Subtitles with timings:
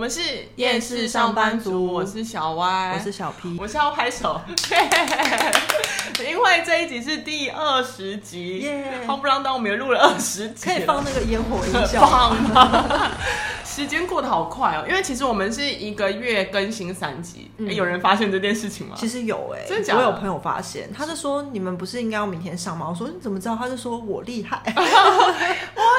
[0.00, 0.22] 们是
[0.56, 4.40] 厌世上班族，我是小歪，我是小 P，我是要拍手，
[6.26, 8.66] 因为这一集是第二十集，
[9.06, 13.10] 夯不啷当我们也录了二十集，可以放那个烟火音效吗？
[13.62, 18.94] 时间过得好快哦，因为其实我们是一个月更新三集，嗯欸、有人发现这件事情吗？
[18.96, 20.00] 其实有哎、欸，真的假的？
[20.00, 22.86] 我有朋友发现，他就说你们不是应该要明天上吗？
[22.88, 23.54] 我说你怎么知道？
[23.54, 24.82] 他就说我厉害， 哇，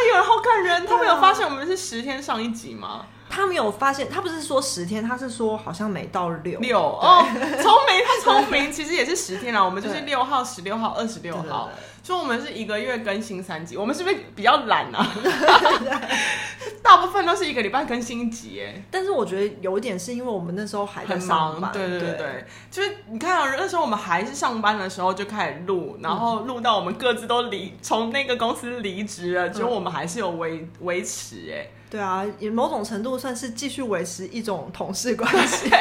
[0.09, 3.05] 有人好感人，他们有发现我们是十天上一集吗？
[3.31, 7.39] 他没有发现，他不是说十天，他是说好像没到六六哦，聪
[7.87, 9.63] 明，他 聪明，其实也是十天啦。
[9.63, 11.69] 我们就是六号、十六号、二十六号，
[12.03, 13.77] 所以我们是一个月更新三集。
[13.77, 15.07] 我们是不是比较懒啊？
[16.83, 31.69] 大部分都是一个礼拜更新一集，哎，但是我觉得有一点是因为我们那时候还在上班，对对对对，就是你看啊，那时候我们还是上班的时候就开始录，然后录到我们各自都离从那个公司离职了，结果我们还是有维维持，哎。
[31.91, 35.67] 对啊，也某种程度算是继续维持一种同事关系。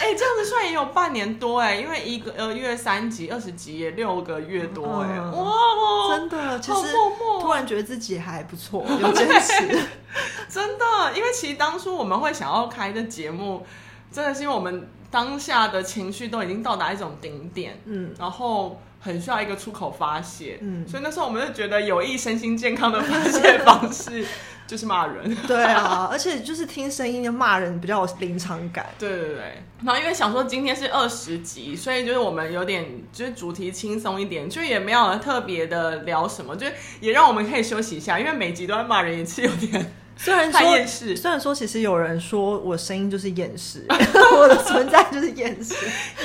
[0.00, 6.92] 哎、欸，这样子算也有半年多哎，因为一个呃月三集二十集也六个月多哎，嗯、哇，真的，其实
[7.40, 9.78] 突然觉得自己还不错，有坚持。
[10.50, 13.64] 真的，因为其实当初我们会想要开的节目，
[14.10, 24.24] 真的是因为我们当下的情绪都已经到达一种顶点，嗯，然后很需要一个出口发泄，嗯，所以那时候我们就觉得有益身心健康的发泄方式。
[24.68, 28.84] 就是骂人， 对啊，而且就是听声音就骂人比较有临场感。
[28.98, 36.66] 对对对，然后因为想说今天是二十集，所以就是我们有点就是主题轻松一点，就也没有特别的聊什么，就
[37.00, 39.90] 也让我们可以休息一下，因为每集都在骂人，也是有点。
[40.20, 45.74] 虽然说，虽然说，其实有人说我声音就是厌世， 我的存在就是厌世。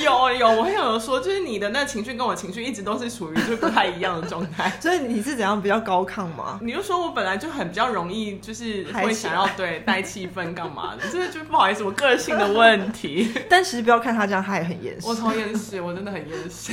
[0.02, 4.70] 有有，我很有说，就是你的那情绪跟我情绪一直都是处于就不太一样的状态。
[4.82, 6.58] 所以你是怎样比较高亢吗？
[6.60, 13.32] 你就说我本来就很比较容易，就是会想要对带气氛干嘛的，这个就不好意思，我个性的问题。
[13.48, 15.06] 但其实不要看他这样，他也很厌世。
[15.06, 16.72] 我超厌世，我真的很厌世。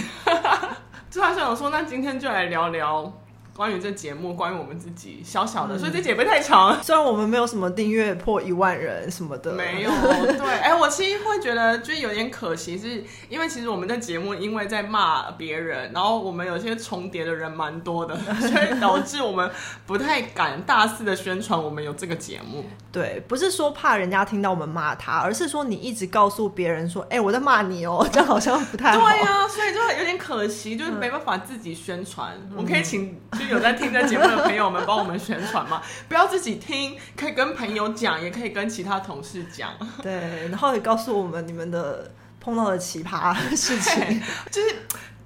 [1.12, 3.14] 就还想说，那今天就来聊聊。
[3.56, 6.82] 关于这节目，关于我们自己小小的，嗯、所以这节目太长。
[6.82, 9.92] 虽然我们没有什么订阅破一万人什么的，没有。
[9.92, 19.52] 对，哎、欸，我其实会觉得就是有点可惜，是因为其实我们的节目因为在骂别人，然后我们有些重叠的人蛮多的， 所以导致我们
[19.86, 22.64] 不太敢大肆的宣传我们有这个节目。
[22.90, 29.00] 对，不是说怕人家听到我们骂他，而是说你一直告诉别人说，哎、欸，我在骂你哦， 这样好像不太好。
[29.00, 32.32] 对呀、啊，所以就有点可惜，就是没办法自己宣传。
[32.50, 33.20] 嗯、我可以请。
[33.50, 35.82] 有在听这节目的朋友们帮我们宣传嘛？
[36.08, 39.72] 不要自己听，可以跟朋友讲，也可以跟其他同事讲。
[40.04, 44.22] 对，然后也告诉我们你们的碰到的奇葩事情，
[44.52, 44.76] 就是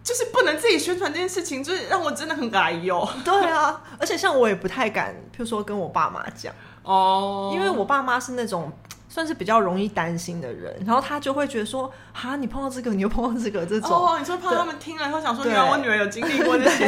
[0.04, 3.08] 就是不能自己宣传这件事情，就是让我真的很哎呦。
[3.24, 6.54] 对啊，而且像我也不太敢，譬如说跟我爸妈讲
[6.84, 8.72] 哦，因为我爸妈是那种。
[9.16, 16.86] 算是比较容易担心的人，然后他就会觉得说，哈，你碰到这个，你又碰到这个，这种哦，你说怕他们听了，然后想说，原来我女儿有经历过这些，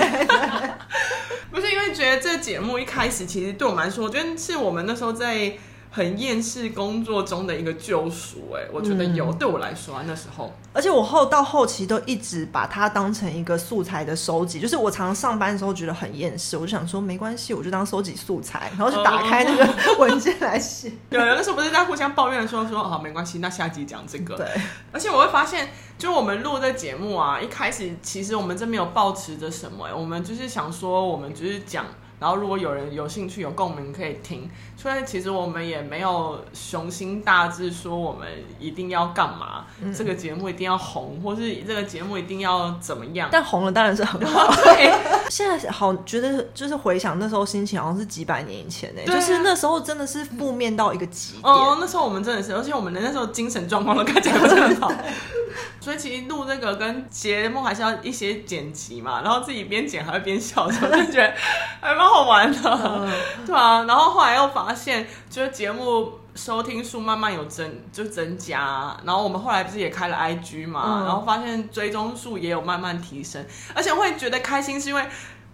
[1.50, 5.58] 不是因为觉得这节目一开始其实对我们来说，我觉得是我们那时候在。
[5.98, 20.92] 很厌世工作中的一个救赎，哎，我觉得有、嗯、对我来说啊，那时候，而且我后到后期都一直把它当成一个素材的收集，就是我常常上班的时候觉得很厌世，我就想说没关系，我就当收集素材，然后就打开那个 文件来写。
[21.10, 24.38] 对，那时候不是在互相抱怨的时候说，好，没关系，那下集讲这个。
[24.38, 24.46] 对，
[24.92, 31.88] 而且我会发现，就我们录这节目啊，一开始其实我们真没有抱持着什么，我们就是想说，我们就是讲。
[32.20, 34.50] 然后，如果有人有兴趣、有共鸣，可以听。
[34.76, 38.28] 虽然，其实我们也没有雄心大志，说我们
[38.60, 43.30] 一定要干嘛，嗯、这个节目一定要红，或是这个节目一定要怎么样。
[43.32, 44.52] 但红了当然是很好。
[44.64, 44.92] 对，
[45.30, 49.12] 现在好觉得就是回想那时候心情，好像是几百年以前呢、欸。
[49.12, 51.44] 啊、就是那时候真的是负面到一个极点。
[51.44, 54.92] 哦，那时候我们真的是，而且我们的那时候精神状况都看起来不是很好。
[55.80, 61.34] 所以其实录这个跟节目还是要一些剪辑嘛，然后自己边剪还会边笑，就觉得
[61.82, 63.10] 还蛮好玩的，嗯、
[63.46, 63.84] 对啊。
[63.84, 68.96] 然后后来又发现，就是节目收听数慢慢有增，就增加。
[69.04, 75.06] 然后我们后来不是也开了 IG 嘛，嗯、然后发现追踪数也有慢慢提升，而且会觉得开心，是因为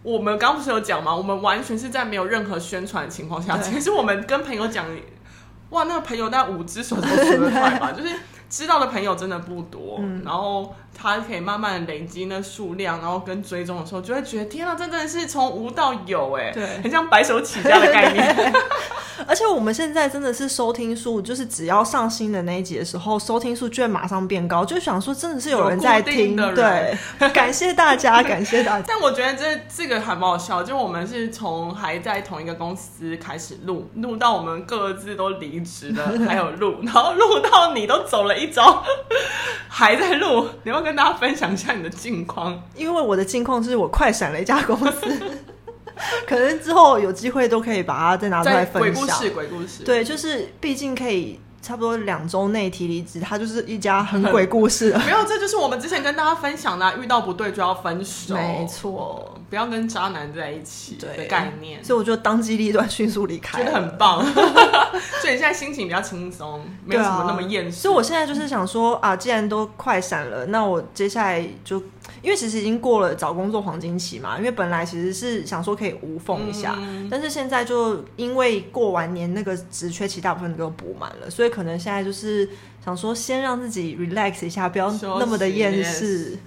[0.01, 4.85] 我们刚不是有讲嘛，我们完全是在没有任何宣传的情况下，其实我们跟朋友讲，
[5.69, 8.09] 哇，那个朋友大概五只手都数得出来吧， 就是。
[8.53, 18.53] 知道的朋友真的不多，嗯、然后他可以慢慢累积那数量，然后跟追踪的时候，就会觉得天啊，真的是从无到有哎，对，很像白手起家的概念。
[19.27, 26.53] 而且我们现在真的是收听数，就是只要上新的那一集的时候，收听数就会马上变高，就想说真的是有人在听 的。
[26.53, 28.85] 对，感谢大家， 感谢大家。
[28.87, 38.83] 但我觉得这这个还蛮好笑，就我们是从还在同一个公司开始录，录到我们各自都离职了，还有录，然后录到你都走了一遭，
[39.69, 40.47] 还在录。
[40.63, 42.61] 你要不要跟大家分享一下你的近况？
[42.75, 45.21] 因为我的近况是我快闪了一家公司。
[46.27, 48.91] 可能之后有机会都可以把它再拿出来分享。
[48.91, 49.83] 鬼故事，鬼故事。
[49.83, 54.91] 对，就是毕竟可以差不多两周内提离职，他就是一家很鬼故事。
[55.07, 58.35] 没有，这就是我们之前跟大家分享的、啊，遇到不对就要分手。
[58.35, 61.81] 没错，不要跟渣男在一起的概念。
[61.81, 64.21] 所以我就当机立断，迅速离开，觉得很棒。
[65.21, 67.79] 所以你现在心情比较轻松，没有什么那么厌世。
[67.79, 71.81] 所以我现在就是想说啊，既然都快闪了，那我接下来就。
[72.21, 82.47] 因为其实已经过了找工作黄金期嘛，因为本来其实是想说可以无缝一下，嗯，但是现在就因为过完年那个职缺期大部分都补满了，所以可能现在就是
[82.83, 86.37] 想说先让自己 relax 一下，不要那么的厌世。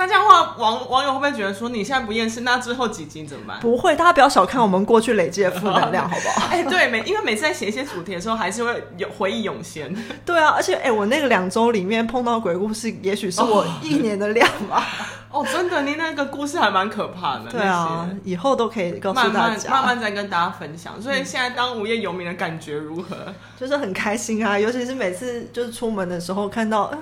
[0.00, 3.60] 那这样的话，网网友会不会觉得说你现在不厌世，那之后几集怎么办？
[3.60, 6.46] 不会，大家不要小看我们过去累积的负能量， 好不好？
[6.50, 9.94] 哎、欸，对，每因为每次在写一些主题的时候，还是会有回忆涌现。
[10.24, 14.82] 对啊，而且哎、欸，我那个两周里面碰到鬼故事，也许是我一年的量吧。
[14.82, 15.19] 哦，
[15.52, 17.50] 真的，你那个故事还蛮可怕的。
[17.50, 21.00] 对啊，以后都可以告诉大家，慢慢慢慢再跟大家分享。
[21.00, 23.16] 所以现在当无业游民的感觉如何？
[23.58, 26.92] 就是很开心啊，尤其是每次就是出门的时候看到。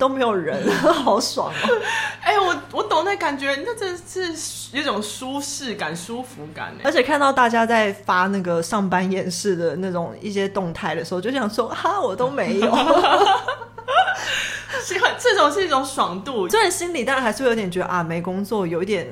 [0.00, 1.52] 都没有人， 好爽哦！
[2.24, 4.32] 哎、欸，我我懂那感觉，那真是
[4.72, 6.72] 一种舒适感、舒服感。
[6.82, 12.70] 而且看到大家在发那个上班演示的那种一些动态的时候，就想说哈，我都没有。
[15.18, 19.06] 这种是一种爽度，虽然心里当然还是会有点觉得啊，没工作有一点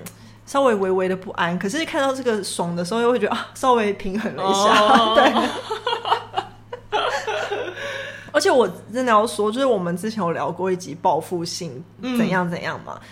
[0.46, 4.78] 稍微微微的不安，可是看到这个爽的时候，又会觉得啊，稍微平衡了一下。
[4.78, 5.18] Oh.
[5.18, 5.32] 对。
[8.30, 13.08] 而且我真的要说，就是我们之前有聊过一集报复性怎样怎样嘛，嗯、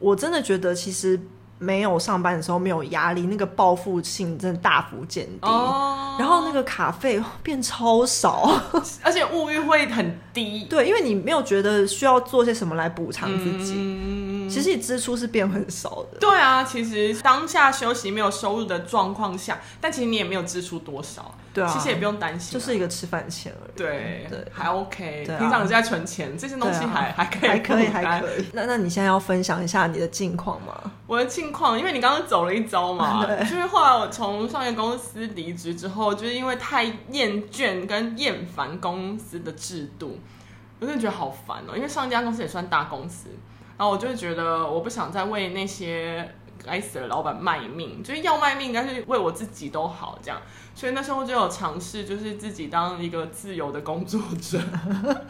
[0.00, 1.18] 我真的觉得其实
[1.58, 8.60] 没有上班的时候没有压力，那个报复性真的大幅减低，哦，然后那个卡费变超少，
[9.02, 13.74] 而且物欲会很低，对，因为你没有觉得需要做些什么来补偿自己。
[13.76, 16.18] 嗯其实你支出是变很少的。
[16.20, 21.34] 对啊，其实当下休息没有收入的状况下，但其实你也没有支出多少。
[21.52, 23.76] 对啊，其实也不用担心，就是一个吃饭钱而已。
[23.76, 25.24] 对对，还 OK。
[25.26, 28.46] 平常是在存钱，这些东西还、啊、还可以，还可以，还可以。
[28.52, 30.92] 那那你现在要分享一下你的近况吗？
[31.06, 40.18] 我的近况，因为你刚刚走了一遭嘛， 对，就是后来我从上一个公司离职之后，就是因为太厌倦跟厌烦公司的制度，
[40.80, 41.76] 我真的觉得好烦哦。
[41.76, 43.28] 因为上一家公司也算大公司。
[43.78, 50.40] 然后我就觉得我不想再为那些该死的老板卖命，就是要卖命，应该是为我自己都好这样。
[50.74, 54.58] 所以那时候就有尝试，就是自己当一个自由的工作者，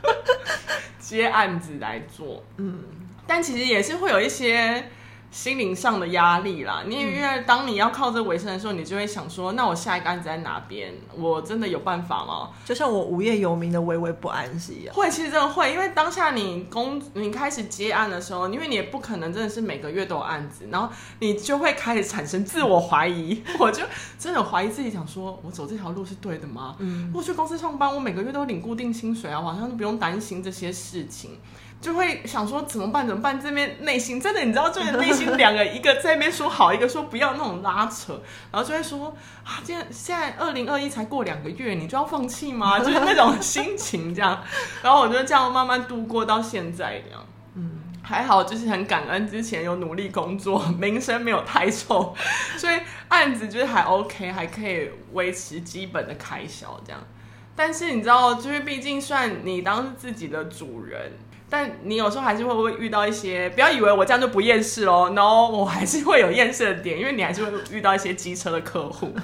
[0.99, 2.43] 接案子来做。
[2.57, 2.85] 嗯，
[3.27, 4.91] 但其实也是会有一些。
[5.37, 10.95] 心灵上的压力啦，你因为当你要靠这为生的时候，你就会想说，那我下一个案子在哪边？
[11.15, 12.49] 我真的有办法吗？
[12.65, 14.95] 就像我无业游民的微微不安是一样。
[14.95, 20.89] 会，其实真的会，因为当下你工你开始接案的时候，因为你也不可能真的是每个月都有案子，然后
[21.19, 23.43] 你就会开始产生自我怀疑。
[23.61, 23.85] 我就
[24.19, 26.77] 真的怀疑自己，想说我走这条路是对的吗？
[26.79, 31.33] 嗯，我去公司上班，我每个月都领固定薪水啊，好像都不用担心这些事情。
[31.79, 33.07] 就会想说怎么办？
[33.07, 33.41] 怎么办？
[33.41, 38.21] 这边内心真的，你知道，就是内心两个，一个在那边说好，一个说不要那种拉扯，
[38.51, 39.15] 然后就会说
[39.45, 42.79] 啊，现在现在二零二一才过两个月，你就要放弃吗？
[42.81, 44.43] 就是那种心情这样。
[44.83, 47.25] 然后我就这样慢慢度过到现在这样。
[47.55, 47.71] 嗯，
[48.03, 52.15] 还好，就是很感恩之前有努力工作，名声没有太臭，
[52.57, 57.01] 所以案子就是还 OK，还可以维持基本的开销这样。
[57.55, 61.13] 但是你知道，就是毕竟算你当自己的主人。
[61.49, 69.15] 但你有时候还是会不会遇到一些，不要以为我这样就不厌世哦，no，我还是会有厌世的点，因为你还是会遇到一些机车的客户。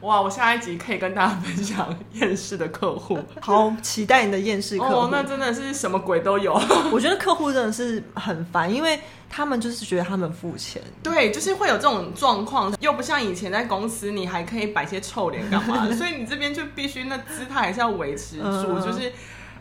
[0.00, 4.92] 哇，我下一集可以跟大家分享厌世的客户，好期待你的厌世客户。
[4.92, 6.52] 哦，那真的是什么鬼都有。
[6.92, 9.00] 我觉得客户真的是很烦，因为
[9.30, 19.10] 他们就是觉得他们付钱，对，就是会有这种状况，又不像以前在公司，你还可以摆些臭脸干嘛， 所以你这边就必须那姿态还是要维持住，嗯，就是。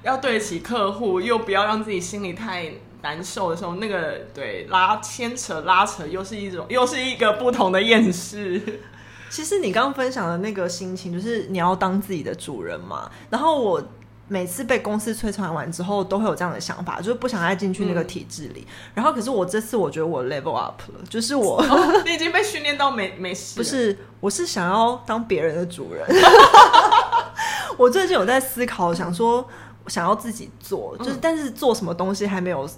[0.03, 8.61] 要对得起客户，又不要让自己心里太难受的时候，那个对拉牵扯拉扯，又是一种又是一个不同的厌世。
[9.29, 13.09] 其实你刚刚分享的那个心情，就是你要当自己的主人嘛。
[13.29, 13.83] 然后我
[14.27, 18.61] 每次被公司摧残完之后，都会有这样的想法，就是不想再进去那个体制里。
[18.67, 18.73] 嗯。
[18.93, 23.55] 然后可是我这次我觉得我 level up 了，就是我、哦、你已经被训练到没 没事。
[23.57, 26.05] 不是，我是想要当别人的主人。
[27.75, 29.47] 我最近有在思考，想说
[29.87, 32.69] 想要自己做，就是但是做什么东西还没有，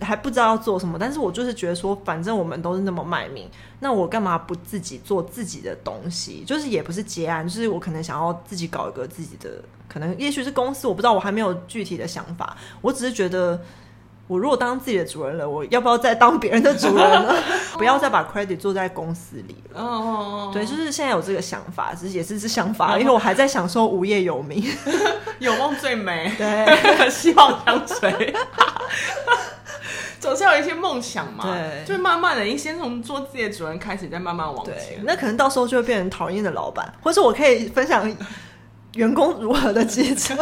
[0.00, 0.98] 还不知道要做什么。
[0.98, 3.48] 但是我就是觉得说，反正我们都是那么卖命，
[3.80, 6.44] 那我干嘛不自己做自己的东西？
[6.46, 12.56] 就是也不是结案，就是我可能想要自己搞一个自己的，可能也许是公司，我不知道，我还没有具体的想法。
[12.80, 13.60] 我只是觉得。
[14.26, 17.34] 我如果当自己的主人了，我要不要再当别人的主人呢？
[17.76, 19.80] 不要再把 credit 做在公司里了。
[19.82, 24.64] 哦，对，就是现在有这个想法，只是也是是想法，因为我还在享受无业游民，
[25.40, 26.32] 有梦最美。
[26.38, 28.34] 对， 希望相随。
[30.18, 35.02] 总是有一些梦想嘛，对，就慢慢的，你先从做自己的主人开始，再慢慢往前。
[35.02, 38.10] 那可能到时候就会变成讨厌的老板，或者我可以分享
[38.94, 40.34] 员工如何的机车。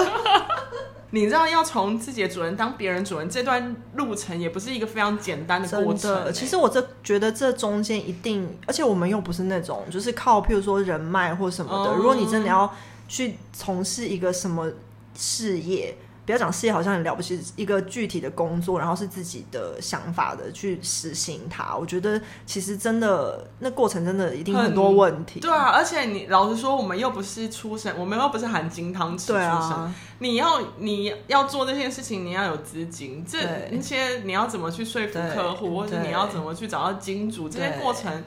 [1.12, 6.33] 你知道要从自己的主人当别人主人这段路程也不是一个非常简单的过程欸。
[6.33, 11.95] 其实我这觉得这中间一定，而且我们又不是那种就是靠譬如说人脉或什么的。
[11.95, 12.75] 如果你真的要
[13.07, 14.71] 去从事一个什么
[15.14, 15.97] 事业。
[16.25, 21.76] 不要讲事业好像很了不起，一个具体的工作，然后是自己的想法的去实行它。
[21.76, 25.41] 我觉得其实真的那过程真的一定很多问题。
[25.41, 29.37] 对啊，而且你老实说，我们又不是出身，我们又不是含金汤匙出身。
[29.37, 33.38] 对啊，你要你要做这件事情，你要有资金，这
[33.73, 38.23] 那些你要怎么去说服客户，或者你要怎么去找到金主，这些过程。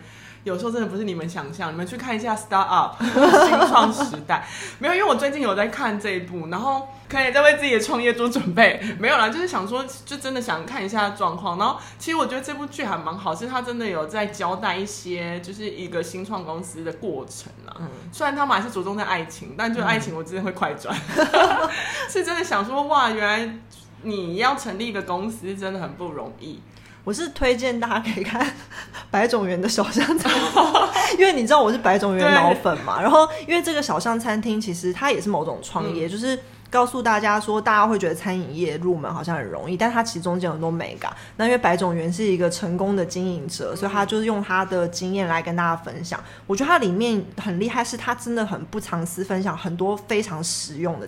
[0.45, 2.95] 有时候真的不是你们想象，你们去看一下《Start Up
[3.47, 4.47] 》新创时代，
[4.77, 11.57] 没有，因为我最近有在看这一部，然后可以在为自己的创业做准备，没有啦，就是想说，就真的想看一下状况。
[11.57, 17.77] 然后其实我觉得这部剧还蛮好，是他真的有在交代一些，就是一个新创公司的过程啊。
[17.79, 21.69] 嗯，虽然他们还是着重在爱情，但就爱情我真的会快转，嗯、
[22.07, 23.57] 是真的想说，哇，原来
[24.03, 26.61] 你要成立一个公司真的很不容易。
[27.05, 28.45] 我是推荐大家可以看
[29.09, 30.61] 白种园的小巷餐厅，
[31.19, 32.99] 因为你知道我是白种园脑粉嘛。
[33.01, 36.37] 然后，因为这个小巷餐厅其实它也是某种创业，嗯、就是
[36.69, 41.15] 告诉大家说，大家会觉得餐饮业入门好像很容易，但它其中间有很多美感。
[41.37, 46.19] 那因为白种园是一个成功的经营者，所以他就是用他的经验来跟大家分享。
[46.47, 51.05] 我觉得它里面很厉害，是他真的很不藏私，分享很多非常实用的，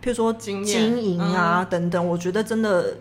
[0.00, 2.06] 譬如说经营啊等等。
[2.06, 2.96] 我觉得真的。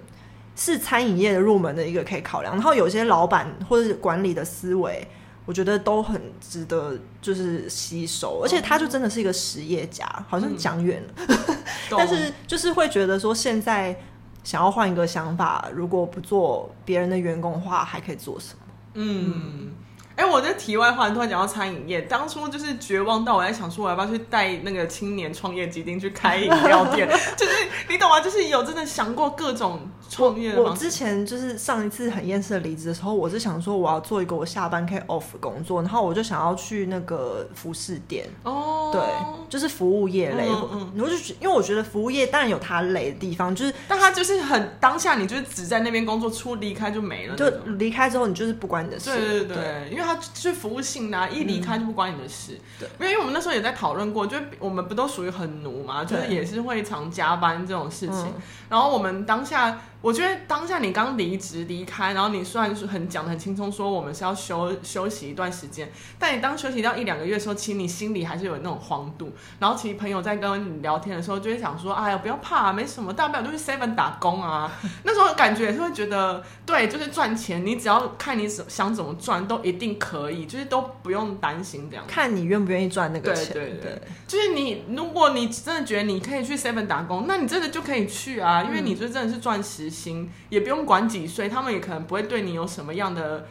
[0.59, 5.07] 是餐饮业的入门的一个可以考量，然后有些老板或者是管理的思维，
[5.45, 11.57] 我觉得都很值得就是吸收，而且他就真的是一个实业家，好像讲远了，嗯、
[11.97, 13.97] 但是就是会觉得说现在
[14.43, 18.61] 想要换一个想法，如果不做别人的员工的话，还可以做什么？
[18.95, 19.71] 嗯。
[20.19, 27.07] 嗯哎，我这题外话突然讲到餐饮业，当初就是绝望到我在想说，我要不要去带那个青年创业基金去开饮料店？
[27.37, 27.53] 就是
[27.87, 28.19] 你懂吗？
[28.19, 30.61] 就是有真的想过各种创业的。
[30.61, 39.01] 我之前就是上一次很厌世的离职的时候，我是想说我要做一个我下班可以 off 工作，然后我就想要去那个服饰店哦，对，
[39.49, 40.49] 就是服务业类。
[40.49, 47.37] 嗯，嗯，我就因为我觉得服务业当然有它累的地方，就是但它就是很当下，你就是只在那边工作，出离开就没了。
[47.37, 49.15] 就离开之后，你就是不关你的事。
[49.15, 50.08] 对对对，对，因为。
[50.09, 52.59] 他就是服务性的、啊，一离开就不关你的事。
[52.81, 58.25] 嗯、对，因为我们那时候也在讨论过，就我们不都属于很奴嘛，就是也是会常加班这种事情。
[58.25, 59.79] 嗯、然后我们当下。
[60.01, 69.33] 我觉得当下你刚离职离开，然后你虽然是很讲的很轻松，说我们是要休休息一段时间，但你当休息到一两个月的时候，其实你心里还是有那种慌度。
[69.59, 74.71] 然后其实朋友在跟你聊天的时候，就会想说：“哎呀，不要怕啊，没什么，大不了就去 Seven 打工啊。”
[75.03, 82.05] 那时候感觉也是会觉得，对，就是赚钱，你只要看你想怎么赚，都一定可以，就是都不用担心这样。
[82.07, 83.51] 看你愿不愿意赚那个钱。
[83.51, 89.88] 对对对，对就是你，如果你真的觉得你可以去 Seven 打工，那你真的就可以去啊，因为你就真的是赚时。
[89.89, 93.47] 心也不用管几岁，他们也可能不会对你有什么样的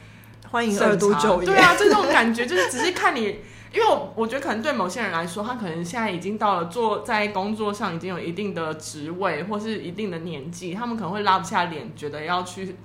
[0.51, 1.47] 欢迎二度就业。
[1.47, 3.41] 对啊，这种感觉就是只是看你，
[3.75, 12.77] 因为我我觉得可能对某些人来说，他可能现在已经到了做在工作上已经有一定的职位或是一定的年纪，他们可能会拉不下脸，觉得要去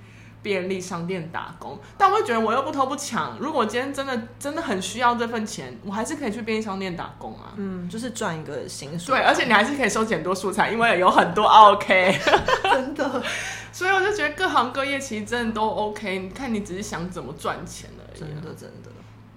[0.44, 1.76] 便利商店打工。
[1.98, 7.54] 但我会觉得我又不偷不抢，如果今天真的真的很需要这份钱，我还是可以去便利商店打工啊。
[7.56, 9.16] 嗯，就是赚一个薪水。
[9.16, 12.20] 对，而且你还是可以收很多素材，因为有很多 OK。
[12.62, 13.22] 真的。
[13.72, 18.20] 所以我就觉得各行各业其实真的都 OK，你看你只是想怎么赚钱而已。
[18.20, 18.90] 真的真的，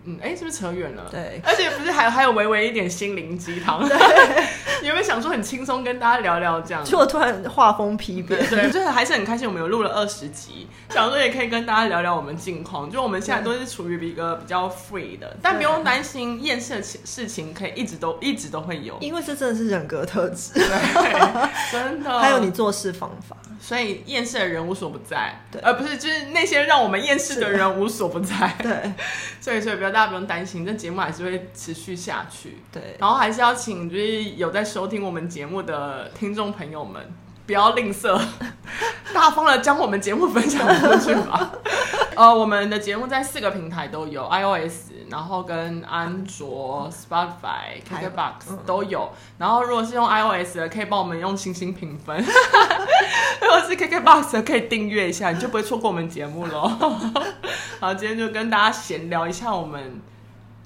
[0.03, 1.07] 嗯，哎，是不是扯远了？
[1.09, 3.81] 对，而且不是还有还有微微一点心灵鸡汤？
[4.79, 6.83] 对，有没有想说很轻松跟大家聊聊这样？
[6.83, 12.89] 就我突然画风丕变，对，就是还是很开心，我们有录了二十集，想说也可以跟大家聊聊我们近况。
[12.89, 20.63] 就我们现在都是处于一个比较 free 的，但不用担心厌世的事情，可以一直都一直都会有，因为这真的是人格特质，对，
[21.71, 23.35] 真的，还有你做事方法。
[23.59, 28.93] 所以厌世的人无所不在，对，而不是就是那些让我们厌世的人无所不在，对，
[29.41, 32.59] 所以所以不要大家不用担心，这节目还是会持续下去。
[32.71, 37.01] 对，然后还是要请就是有在收听我们节目的听众朋友们，
[37.45, 38.19] 不要吝啬，
[39.13, 41.53] 大方的将我们节目分享出去吧。
[42.17, 49.09] 呃，我们的节目在四个平台都有，iOS，然后跟安卓、Spotify、KKBox 都有。
[49.37, 52.17] 然后如果是用 iOS 的，可以帮我们用星星评分；
[53.41, 56.67] 如果是 KKBox 的，可以订阅一下，你就不会错过我们节目喽。
[57.79, 60.01] 好，今天就跟大家闲聊一下我们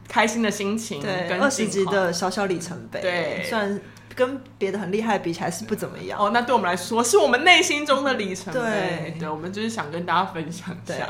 [0.08, 1.04] 开心的心情，
[1.40, 3.80] 二十集的小小里程碑，对，算。
[4.14, 8.60] 跟别的很厉害比起来是不怎么样哦，那对我们来说是我们内心中的里程碑。
[8.60, 11.08] 对，对，我们就是想跟大家分享一下。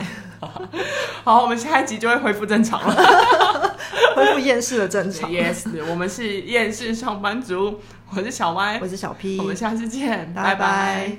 [1.26, 2.96] 好，我们下一集就会恢复正常了，
[4.16, 5.30] 恢复厌世的正常。
[5.32, 7.80] Yes，我们是厌世上班族，
[8.12, 10.32] 我是小歪，我是小 P，我们下次见。
[10.36, 11.18] 拜拜。